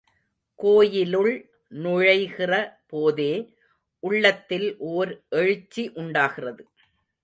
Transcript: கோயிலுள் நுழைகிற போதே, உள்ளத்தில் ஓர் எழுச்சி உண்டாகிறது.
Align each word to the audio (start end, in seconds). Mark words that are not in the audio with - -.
கோயிலுள் 0.55 1.33
நுழைகிற 1.73 2.73
போதே, 2.87 3.55
உள்ளத்தில் 3.99 4.77
ஓர் 4.77 5.23
எழுச்சி 5.29 5.91
உண்டாகிறது. 5.93 6.67